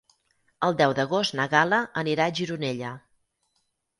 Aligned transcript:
El 0.67 0.77
deu 0.79 0.93
d'agost 0.99 1.35
na 1.39 1.45
Gal·la 1.51 1.81
anirà 2.03 2.27
a 2.31 2.35
Gironella. 2.39 2.95